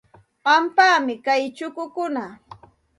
[0.45, 2.25] Qampam kay chukukuna.